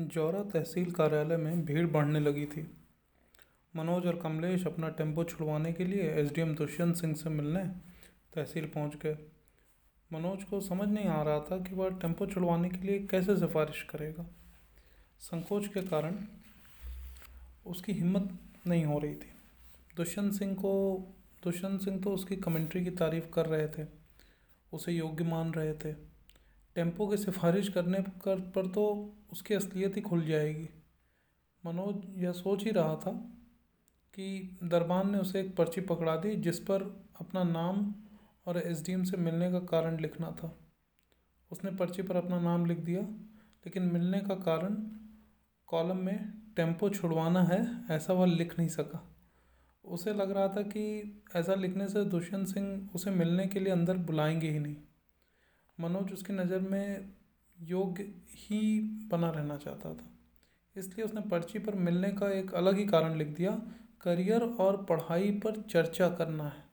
[0.00, 2.76] जौरा तहसील कार्यालय में भीड़ बढ़ने लगी थी।
[3.76, 7.64] मनोज और कमलेश अपना टेंपो छुड़वाने के लिए एसडीएम दुष्यंत सिंह से मिलने
[8.34, 9.18] तहसील पहुँच गए।
[10.12, 13.82] मनोज को समझ नहीं आ रहा था कि वह टेंपो छुड़वाने के लिए कैसे सिफारिश
[13.82, 14.26] करेगा।
[15.20, 16.24] संकोच के कारण
[17.66, 19.32] उसकी हिम्मत नहीं हो रही थी।
[19.96, 21.04] दुष्यंत सिंह को,
[21.44, 23.88] दुष्यंत सिंह तो उसकी कमेंट्री की तारीफ़ कर रहे थे।
[24.72, 26.09] उसे योग्य मान रहे थे।
[26.74, 30.68] टेंपो की सिफारिश करने कर, पर तो उसकी असलियत ही खुल जाएगी।
[31.66, 33.12] मनोज, यह सोच ही रहा था
[34.14, 37.94] कि दरबान ने उसे एक पर्ची पकड़ा दी जिस पर अपना नाम
[38.46, 40.58] और एसडीएम से मिलने का कारण लिखना था।
[41.50, 43.00] उसने पर्ची पर अपना नाम लिख दिया,
[43.66, 44.74] लेकिन मिलने का कारण
[45.66, 49.16] कॉलम में टेंपो छुड़वाना है ऐसा वह लिख नहीं सका।
[49.84, 53.96] उसे लग रहा था कि ऐसा लिखने से दुष्यंत सिंह उसे मिलने के लिए अंदर
[53.96, 54.76] बुलाएँगे ही नहीं।
[55.80, 57.08] मनोज उसकी नज़र में
[57.58, 58.80] योग्य ही
[59.10, 60.10] बना रहना चाहता था।
[60.76, 63.50] इसलिए उसने पर्ची पर मिलने का एक अलग ही कारण लिख दिया,
[64.00, 66.64] करियर और पढ़ाई पर चर्चा करना है।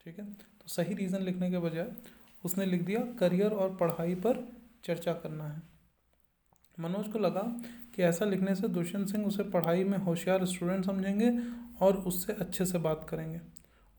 [0.00, 0.24] ठीक है?
[0.24, 1.90] तो सही रीज़न लिखने के बजाय
[2.44, 4.46] उसने लिख दिया, करियर और पढ़ाई पर
[4.84, 5.62] चर्चा करना है।
[6.78, 7.40] मनोज को लगा
[7.94, 11.30] कि ऐसा लिखने से दुष्यंत सिंह उसे पढ़ाई में होशियार स्टूडेंट समझेंगे
[11.80, 13.40] और उससे अच्छे से बात करेंगे।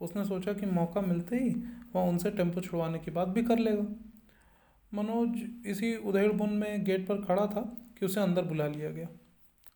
[0.02, 1.50] उसने सोचा कि मौका मिलते ही
[1.96, 3.84] वह उनसे टेंपो छुड़वाने की बात भी कर लेगा।
[4.94, 5.98] मनोज इसी
[6.30, 9.08] बुन में गेट पर खड़ा था कि उसे अंदर बुला लिया गया।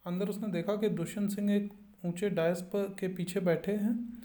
[0.06, 1.74] अंदर उसने देखा कि दुष्यंत सिंह एक
[2.06, 4.22] ऊँचे डायस पर के पीछे बैठे हैं।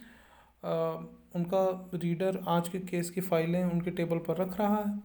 [0.65, 0.93] आ,
[1.35, 4.97] उनका रीडर आज के केस की फाइलें उनके टेबल पर रख रहा है।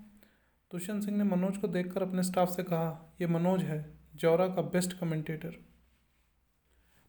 [0.71, 4.61] दुष्यंत सिंह ने मनोज को देखकर अपने स्टाफ से कहा यह मनोज है जौरा का
[4.61, 5.49] बेस्ट कमेंटेटर।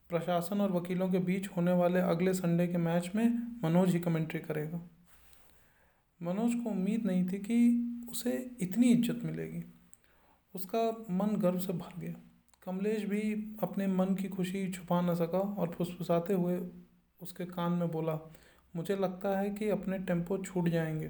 [0.08, 3.28] प्रशासन और वकीलों के बीच होने वाले अगले संडे के मैच में
[3.64, 4.90] मनोज ही कमेंट्री करेगा।
[6.22, 7.83] मनोज को उम्मीद नहीं थी कि
[8.14, 9.62] उसे इतनी इज़्ज़त मिलेगी।
[10.54, 12.14] उसका मन गर्व से भर गया।
[12.62, 13.20] कमलेश भी
[13.62, 16.58] अपने मन की खुशी छुपा न सका और फुसफुसाते हुए
[17.20, 18.18] उसके कान में बोला
[18.74, 21.06] मुझे लगता है कि अपने टेंपो छूट जाएँगे।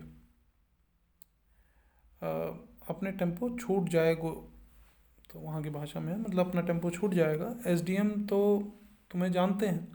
[2.23, 2.28] आ,
[2.89, 4.31] अपने टेंपो छूट जाएगो।
[5.31, 8.41] तो वहाँ की भाषा में मतलब अपना टेंपो छूट जाएगा। एसडीएम तो
[9.11, 9.93] तुम्हें जानते हैं।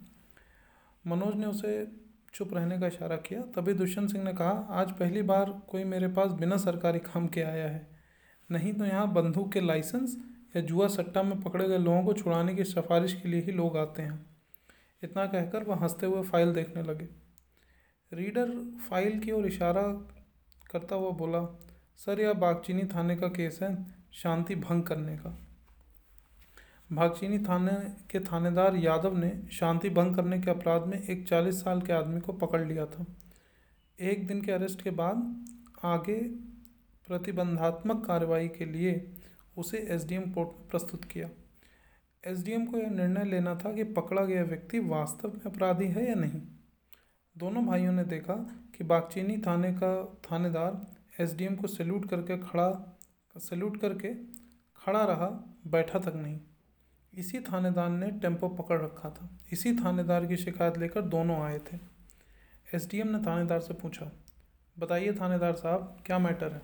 [1.05, 1.73] मनोज ने उसे
[2.33, 6.07] चुप रहने का इशारा किया। तभी दुष्यंत सिंह ने कहा, आज पहली बार कोई मेरे
[6.07, 7.87] पास बिना सरकारी काम के आया है।
[8.51, 10.17] नहीं तो यहाँ बंदूक के लाइसेंस
[10.55, 13.77] या जुआ सट्टा में पकड़े गए लोगों को छुड़ाने की सिफारिश के लिए ही लोग
[13.77, 14.25] आते हैं।
[15.03, 17.07] इतना कहकर वह हँसते हुए फ़ाइल देखने लगे।
[18.13, 19.81] रीडर फ़ाइल की ओर इशारा
[20.71, 21.59] करता हुआ बोला,
[21.97, 25.48] सर, यह बागचीनी थाने का केस है, शांति भंग करने का।
[26.93, 27.71] भागचीनी थाने
[28.11, 32.21] के थानेदार यादव ने शांति भंग करने के अपराध में एक चालीस साल के आदमी
[32.21, 33.05] को पकड़ लिया था।
[33.99, 35.45] एक दिन के अरेस्ट के बाद
[35.83, 36.17] आगे
[37.07, 39.11] प्रतिबंधात्मक कार्रवाई के लिए
[39.57, 41.29] उसे एसडीएम कोर्ट में प्रस्तुत किया।
[42.27, 46.15] एसडीएम को यह निर्णय लेना था कि पकड़ा गया व्यक्ति वास्तव में अपराधी है या
[46.15, 46.41] नहीं।
[47.37, 48.35] दोनों भाइयों ने देखा
[48.77, 50.85] कि बागचीनी थाने का थानेदार
[51.23, 52.99] एसडीएम को सैल्यूट करके खड़ा,
[53.37, 54.13] सैल्यूट करके
[54.75, 56.39] खड़ा रहा, बैठा तक नहीं।
[57.19, 61.77] इसी थानेदार ने टेंपो पकड़ रखा था। इसी थानेदार की शिकायत लेकर दोनों आए थे।
[62.67, 64.11] एसडीएम ने थानेदार से पूछा,
[64.77, 66.61] बताइए थानेदार साहब, क्या मैटर है?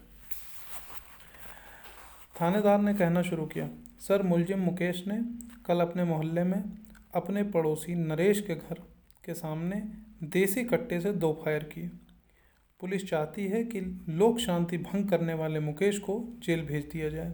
[2.35, 5.19] थानेदार ने कहना शुरू किया, सर, मुलजिम मुकेश ने
[5.65, 6.61] कल अपने मोहल्ले में
[7.15, 8.81] अपने पड़ोसी नरेश के घर
[9.23, 9.75] के सामने
[10.23, 11.89] देसी कट्टे से दो फायर किए।
[12.79, 17.33] पुलिस चाहती है कि लोक शांति भंग करने वाले मुकेश को जेल भेज दिया जाए।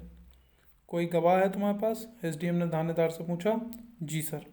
[0.91, 2.07] कोई गवाह है तुम्हारे पास?
[2.23, 3.71] एसडीएम ने थानेदार से पूछा।
[4.03, 4.45] जी सर।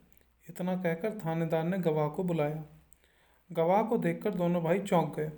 [0.48, 2.64] इतना कहकर थानेदार ने गवाह को बुलाया।
[3.52, 5.32] गवाह को देखकर दोनों भाई चौंक गए।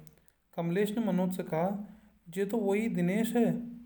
[0.57, 1.89] कमलेश ने मनोज से कहा,
[2.37, 3.77] ये तो वही दिनेश है।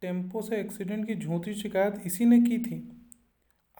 [0.00, 3.06] टेंपो से एक्सीडेंट की झूठी शिकायत इसी ने की थी।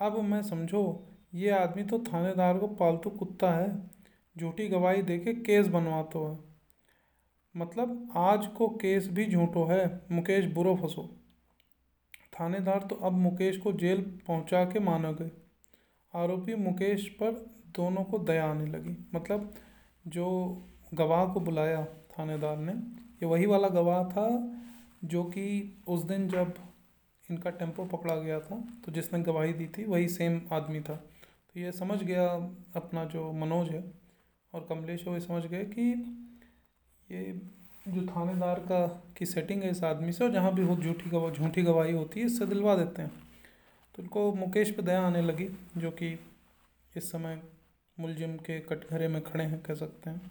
[0.01, 3.91] अब मैं समझो, ये आदमी तो थानेदार को पालतू कुत्ता है।
[4.39, 6.39] झूठी गवाही दे के केस बनवाता है।
[7.57, 11.21] मतलब आज को केस भी झूठो है। मुकेश बुरो फंसो।
[12.35, 15.31] थानेदार तो अब मुकेश को जेल पहुँचा के माना गए।
[16.15, 17.33] आरोपी मुकेश पर
[17.77, 19.55] दोनों को दया आने लगी। मतलब
[20.07, 20.27] जो
[20.95, 24.29] गवाह को बुलाया थानेदार ने, ये वही वाला गवाह था
[25.05, 26.55] जो कि उस दिन जब
[27.29, 31.61] इनका टेंपो पकड़ा गया था तो जिसने गवाही दी थी, वही सेम आदमी था। तो
[31.61, 32.27] ये समझ गया
[32.77, 33.83] अपना जो मनोज है
[34.53, 35.91] और कमलेश है, वो समझ गए कि
[37.09, 37.23] ये
[37.89, 41.31] जो थानेदार का, की सेटिंग है इस आदमी से, और जहाँ भी वो झूठी गवा,
[41.31, 43.11] झूठी गवाही होती है, इससे दिलवा देते हैं।
[43.95, 46.19] तो उनको मुकेश पे दया आने लगी, जो कि
[46.97, 47.43] इस समय
[48.01, 50.31] मुलजिम के कटघरे में खड़े हैं, कह सकते हैं।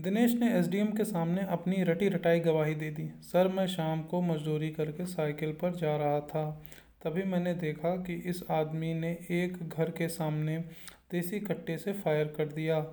[0.00, 4.20] दिनेश ने एसडीएम के सामने अपनी रटी रटाई गवाही दे दी। सर, मैं शाम को
[4.20, 6.62] मजदूरी करके साइकिल पर जा रहा था।
[7.04, 10.58] तभी मैंने देखा कि इस आदमी ने एक घर के सामने
[11.10, 12.86] देसी कट्टे से फायर कर दिया।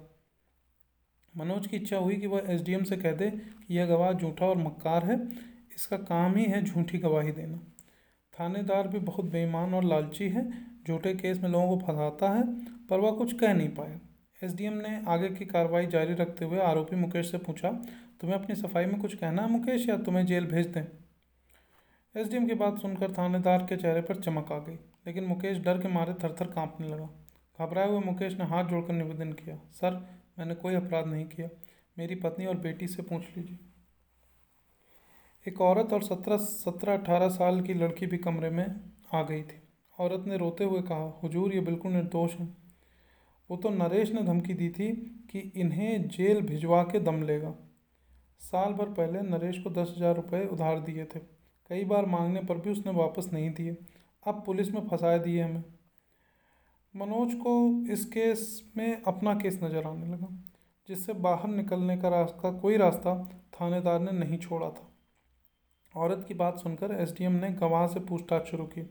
[1.39, 4.57] मनोज की इच्छा हुई कि वह एसडीएम से कह दे कि यह गवाह झूठा और
[4.57, 5.17] मक्कार है,
[5.75, 7.57] इसका काम ही है झूठी गवाही देना।
[8.33, 10.49] थानेदार भी बहुत बेईमान और लालची है,
[10.87, 12.43] झूठे केस में लोगों को फंसाता है,
[12.87, 13.99] पर वह कुछ कह नहीं पाया।
[14.41, 17.69] एसडीएम ने आगे की कार्रवाई जारी रखते हुए आरोपी मुकेश से पूछा,
[18.21, 20.83] तुम्हें अपनी सफ़ाई में कुछ कहना है मुकेश, या तुम्हें जेल भेज दें?
[22.15, 24.75] एसडीएम की बात सुनकर थानेदार के चेहरे पर चमक आ गई,
[25.07, 27.09] लेकिन मुकेश डर के मारे थर थर काँपने लगा।
[27.59, 29.95] घबराए हुए मुकेश ने हाथ जोड़कर निवेदन किया, सर,
[30.39, 31.49] मैंने कोई अपराध नहीं किया।
[31.97, 33.57] मेरी पत्नी और बेटी से पूछ लीजिए।
[35.45, 38.65] एक औरत और सत्रह सत्रह, अठारह साल की लड़की भी कमरे में
[39.13, 39.61] आ गई थी।
[39.97, 42.55] औरत ने रोते हुए कहा, हुजूर, ये बिल्कुल निर्दोष हैं।
[43.49, 44.91] वो तो नरेश ने धमकी दी थी
[45.31, 47.53] कि इन्हें जेल भिजवा के दम लेगा।
[48.41, 51.19] साल भर पहले नरेश को दस हज़ार रुपये उधार दिए थे।
[51.69, 53.75] कई बार मांगने पर भी उसने वापस नहीं दिए।
[54.25, 55.63] अब पुलिस में फंसाए दिए हमें।
[56.95, 60.27] मनोज को इस केस में अपना केस नज़र आने लगा,
[60.89, 63.13] जिससे बाहर निकलने का रास्ता, कोई रास्ता
[63.53, 64.87] थानेदार ने नहीं छोड़ा था।
[65.95, 68.81] औरत की बात सुनकर एसडीएम ने गवाह से पूछताछ शुरू की।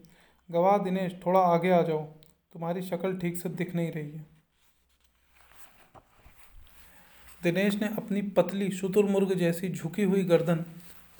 [0.51, 2.03] गवाह, दिनेश, थोड़ा आगे आ जाओ,
[2.53, 4.27] तुम्हारी शक्ल ठीक से दिख नहीं रही है।
[7.43, 10.65] दिनेश ने अपनी पतली, शुतुरमुर्ग जैसी झुकी हुई गर्दन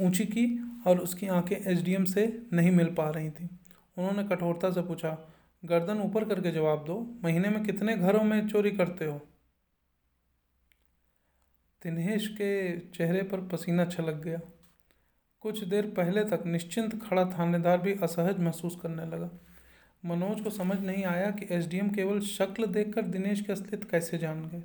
[0.01, 0.47] ऊँची की
[0.87, 3.49] और उसकी आँखें एसडीएम से नहीं मिल पा रही थीं।
[3.99, 5.17] उन्होंने कठोरता से पूछा
[5.65, 9.19] गर्दन ऊपर करके जवाब दो, महीने में कितने घरों में चोरी करते हो?
[11.83, 14.41] दिनेश के चेहरे पर पसीना छलक गया।
[15.41, 19.31] कुछ देर पहले तक निश्चिंत खड़ा थानेदार भी असहज महसूस करने लगा।
[20.05, 24.49] मनोज को समझ नहीं आया कि एसडीएम केवल शक्ल देखकर दिनेश की असलियत कैसे जान
[24.49, 24.63] गए।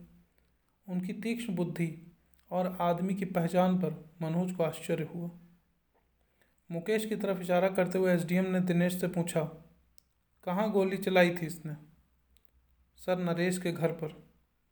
[0.90, 2.12] उनकी तीक्ष्ण बुद्धि
[2.52, 5.32] और आदमी की पहचान पर मनोज को आश्चर्य हुआ।
[6.72, 9.63] मुकेश की तरफ़ इशारा करते हुए एसडीएम ने दिनेश से पूछा
[10.44, 11.74] कहाँ गोली चलाई थी इसने?
[12.98, 14.08] सर, नरेश के घर पर।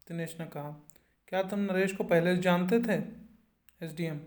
[0.07, 0.69] दिनेश ने कहा,
[1.27, 2.95] क्या तुम नरेश को पहले जानते थे?
[3.81, 4.19] एसडीएम,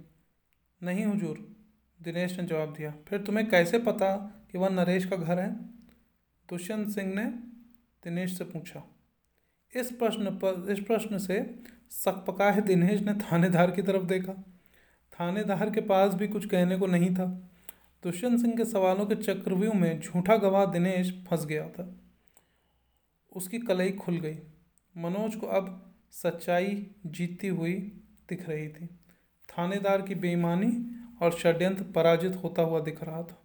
[0.82, 1.38] नहीं हुजूर।
[2.00, 4.16] दिनेश ने जवाब दिया, फिर तुम्हें कैसे पता
[4.52, 5.50] कि वह नरेश का घर है?
[6.48, 7.24] दुष्यंत सिंह ने
[8.04, 8.82] दिनेश से पूछा,
[9.72, 11.38] इस प्रश्न पर, इस प्रश्न से
[11.90, 14.32] सकपकाए दिनेश ने थानेदार की तरफ़ देखा।
[15.12, 17.26] थानेदार के पास भी कुछ कहने को नहीं था।
[18.04, 21.96] दुष्यंत सिंह के सवालों के चक्रव्यूह में झूठा गवाह दिनेश फंस गया था।
[23.32, 24.38] उसकी कलई खुल गई।
[24.96, 27.74] मनोज को अब सच्चाई जीतती हुई
[28.28, 28.86] दिख रही थी।
[29.48, 33.42] थानेदार की बेईमानी और षड्यंत्र पराजित होता हुआ दिख रहा था।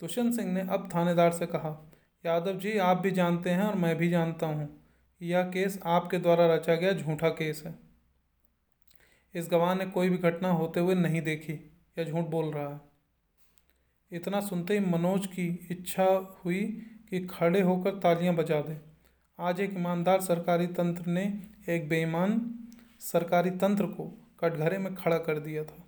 [0.00, 1.92] दुष्यंत सिंह ने अब थानेदार से कहा,
[2.26, 4.80] यादव जी, आप भी जानते हैं और मैं भी जानता हूँ।
[5.22, 7.78] यह केस आपके द्वारा रचा गया झूठा केस है।
[9.34, 12.85] इस गवाह ने कोई भी घटना होते हुए नहीं देखी। या झूठ बोल रहा है।
[14.12, 16.04] इतना सुनते ही मनोज की इच्छा
[16.44, 16.62] हुई
[17.10, 18.78] कि खड़े होकर तालियाँ बजा दें।
[19.38, 21.22] आज एक ईमानदार सरकारी तंत्र ने
[21.68, 22.38] एक बेईमान
[23.00, 24.04] सरकारी तंत्र को
[24.40, 25.84] कटघरे में खड़ा कर दिया था।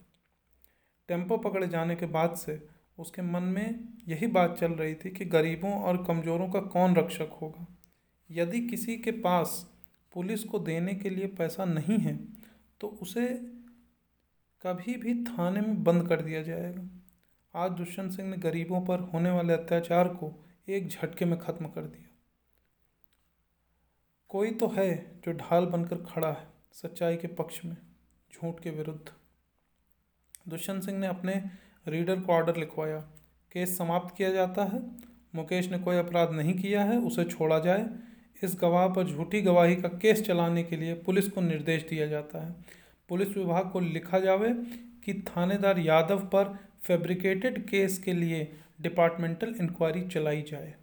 [1.08, 2.60] टेंपो पकड़े जाने के बाद से
[2.98, 7.38] उसके मन में यही बात चल रही थी कि गरीबों और कमज़ोरों का कौन रक्षक
[7.42, 7.66] होगा?
[8.30, 9.66] यदि किसी के पास
[10.14, 12.18] पुलिस को देने के लिए पैसा नहीं है
[12.80, 13.26] तो उसे
[14.62, 16.88] कभी भी थाने में बंद कर दिया जाएगा।
[17.54, 20.30] आज दुष्यंत सिंह ने गरीबों पर होने वाले अत्याचार को
[20.68, 22.08] एक झटके में ख़त्म कर दिया।
[24.30, 24.90] कोई तो है
[25.24, 27.76] जो ढाल बनकर खड़ा है सच्चाई के पक्ष में,
[28.32, 29.10] झूठ के विरुद्ध।
[30.48, 31.42] दुष्यंत सिंह ने अपने
[31.86, 32.98] रीडर को ऑर्डर लिखवाया,
[33.52, 34.82] केस समाप्त किया जाता है।
[35.34, 37.88] मुकेश ने कोई अपराध नहीं किया है, उसे छोड़ा जाए।
[38.42, 42.46] इस गवाह पर झूठी गवाही का केस चलाने के लिए पुलिस को निर्देश दिया जाता
[42.46, 42.54] है।
[43.08, 44.54] पुलिस विभाग को लिखा जावे
[45.04, 50.74] कि थानेदार यादव पर फैब्रिकेटेड केस के लिए डिपार्टमेंटल इंक्वायरी चलाई जाए।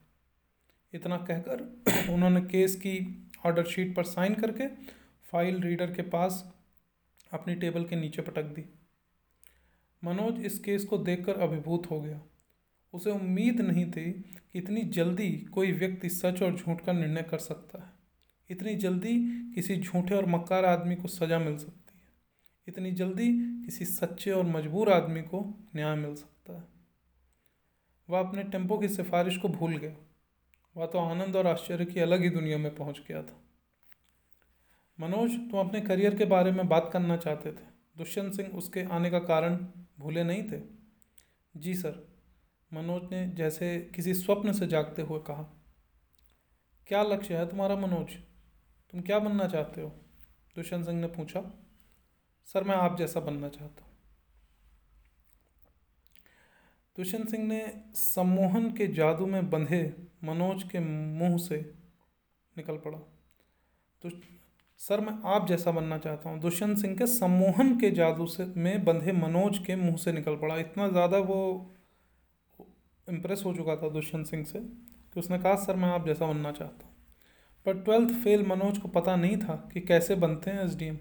[0.93, 1.83] इतना कहकर
[2.13, 4.67] उन्होंने केस की ऑर्डर शीट पर साइन करके
[5.31, 6.53] फ़ाइल रीडर के पास
[7.33, 8.65] अपनी टेबल के नीचे पटक दी।
[10.03, 12.21] मनोज इस केस को देखकर अभिभूत हो गया।
[12.93, 17.37] उसे उम्मीद नहीं थी कि इतनी जल्दी कोई व्यक्ति सच और झूठ का निर्णय कर
[17.37, 17.89] सकता है।
[18.49, 19.13] इतनी जल्दी
[19.55, 22.01] किसी झूठे और मक्कार आदमी को सज़ा मिल सकती है।
[22.67, 23.29] इतनी जल्दी
[23.65, 26.63] किसी सच्चे और मजबूर आदमी को न्याय मिल सकता है।
[28.09, 29.95] वह अपने टेंपो की सिफारिश को भूल गया।
[30.77, 33.41] वह तो आनंद और आश्चर्य की अलग ही दुनिया में पहुँच गया था।
[34.99, 39.09] मनोज, तुम अपने करियर के बारे में बात करना चाहते थे। दुष्यंत सिंह उसके आने
[39.09, 39.55] का कारण
[39.99, 40.61] भूले नहीं थे?
[41.57, 42.07] जी सर,
[42.73, 45.43] मनोज ने जैसे किसी स्वप्न से जागते हुए कहा।
[46.87, 48.13] क्या लक्ष्य है तुम्हारा मनोज?
[48.91, 49.89] तुम क्या बनना चाहते हो?
[50.55, 51.64] दुष्यंत सिंह ने पूछा।
[52.47, 53.93] सर, मैं आप जैसा बनना चाहता हूँ।
[56.95, 57.61] दुष्यंत सिंह ने
[57.95, 59.81] सम्मोहन के जादू में बंधे
[60.23, 61.57] मनोज के मुँह से
[62.57, 62.97] निकल पड़ा।
[64.01, 64.09] तो
[64.79, 68.83] सर, मैं आप जैसा बनना चाहता हूँ। दुष्यंत सिंह के सम्मोहन के जादू से में
[68.85, 71.39] बंधे मनोज के मुँह से निकल पड़ा। इतना ज़्यादा वो
[73.07, 76.51] इम्प्रेस हो चुका था दुष्यंत सिंह से कि उसने कहा, सर, मैं आप जैसा बनना
[76.51, 76.93] चाहता हूँ।
[77.65, 80.97] पर ट्वेल्थ फेल मनोज को पता नहीं था कि कैसे बनते हैं एसडीएम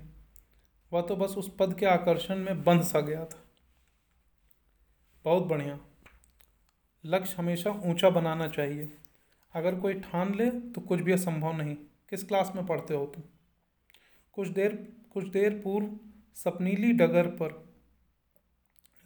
[0.92, 3.42] वह तो बस उस पद के आकर्षण में बंध सा गया था।
[5.24, 5.78] बहुत बढ़िया।
[7.04, 8.92] लक्ष्य हमेशा ऊँचा बनाना चाहिए।
[9.54, 11.74] अगर कोई ठान ले तो कुछ भी असंभव नहीं।
[12.10, 13.22] किस क्लास में पढ़ते हो तुम?
[14.32, 15.98] कुछ देर कुछ देर पूर्व
[16.34, 17.74] सपनीली डगर पर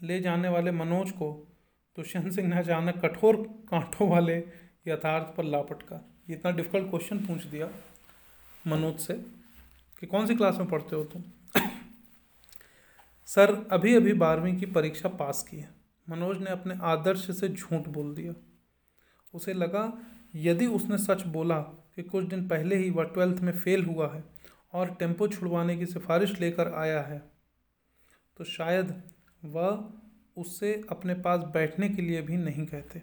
[0.02, 1.32] ले जाने वाले मनोज को
[1.96, 3.36] दुष्यंत सिंह ने अचानक कठोर
[3.70, 4.38] कांटों वाले
[4.86, 7.70] यथार्थ पर लापटका इतना डिफ़िकल्ट क्वेश्चन पूछ दिया
[8.66, 9.14] मनोज से
[10.00, 11.22] कि कौन सी क्लास में पढ़ते हो तुम?
[13.28, 15.68] सर अभी अभी बारहवीं की परीक्षा पास की है।
[16.06, 18.34] मनोज ने अपने आदर्श से झूठ बोल दिया।
[19.34, 19.82] उसे लगा,
[20.34, 21.58] यदि उसने सच बोला
[21.94, 24.22] कि कुछ दिन पहले ही वह ट्वेल्थ में फेल हुआ है
[24.72, 27.18] और टेंपो छुड़वाने की सिफारिश लेकर आया है
[28.36, 28.94] तो शायद
[29.42, 29.88] वह
[30.36, 33.02] उससे अपने पास बैठने के लिए भी नहीं कहते।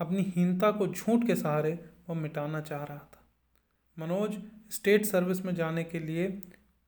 [0.00, 1.72] अपनी हीनता को झूठ के सहारे
[2.08, 3.24] वह मिटाना चाह रहा था।
[3.96, 4.36] मनोज
[4.70, 6.28] स्टेट सर्विस में जाने के लिए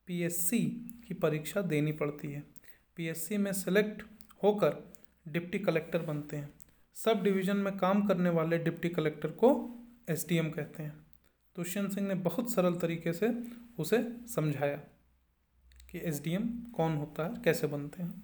[0.08, 0.60] पीएससी
[1.08, 2.42] की परीक्षा देनी पड़ती है।
[2.98, 4.02] पीएससी में सेलेक्ट
[4.42, 4.94] होकर
[5.28, 6.48] डिप्टी कलेक्टर बनते हैं।
[6.94, 9.50] सब डिवीज़न में काम करने वाले डिप्टी कलेक्टर को
[10.10, 11.06] एसडीएम कहते हैं।
[11.56, 13.28] दुष्यंत सिंह ने बहुत सरल तरीके से
[13.78, 14.02] उसे
[14.34, 14.76] समझाया
[15.90, 18.22] कि एसडीएम कौन होता है, कैसे बनते हैं।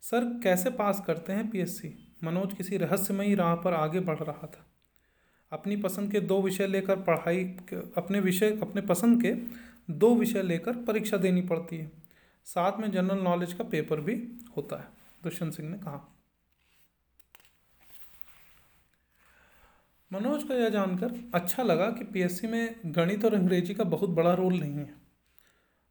[0.00, 2.16] सर, कैसे पास करते हैं पीएससी?
[2.24, 4.66] मनोज किसी रहस्यमयी राह पर आगे बढ़ रहा था।
[5.52, 7.44] अपनी पसंद के दो विषय लेकर पढ़ाई
[7.96, 9.34] अपने विषय अपने पसंद के
[9.92, 12.03] दो विषय लेकर परीक्षा देनी पड़ती है।
[12.44, 14.88] साथ में जनरल नॉलेज का पेपर भी होता है।
[15.22, 16.10] दुष्यंत सिंह ने कहा।
[20.12, 24.34] मनोज को यह जानकर अच्छा लगा कि पीएससी में गणित और अंग्रेज़ी का बहुत बड़ा
[24.34, 24.94] रोल नहीं है।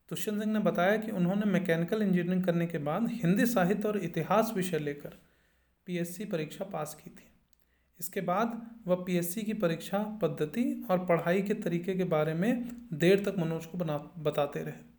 [0.09, 4.51] दुष्यंत सिंह ने बताया कि उन्होंने मैकेनिकल इंजीनियरिंग करने के बाद हिंदी साहित्य और इतिहास
[4.55, 5.17] विषय लेकर
[5.85, 7.27] पीएससी परीक्षा पास की थी।
[7.99, 13.23] इसके बाद वह पीएससी की परीक्षा, पद्धति और पढ़ाई के तरीके के बारे में देर
[13.25, 14.92] तक मनोज को बना, बताते रहे।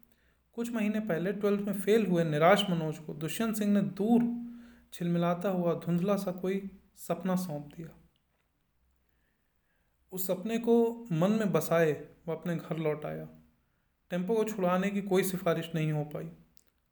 [0.55, 4.51] कुछ महीने पहले ट्वेल्थ में फेल हुए निराश मनोज को दुष्यंत सिंह ने दूर
[4.93, 7.89] छिलमिलाता हुआ धुंधला सा कोई सपना सौंप दिया।
[10.13, 13.29] उस सपने को मन में बसाए वह अपने घर लौट आया।
[14.11, 16.31] टेंपो को छुड़ाने की कोई सिफारिश नहीं हो पाई।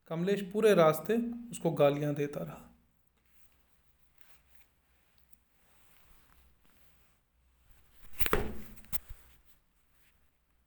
[0.07, 1.17] कमलेश पूरे रास्ते
[1.51, 2.72] उसको गालियाँ देता रहा।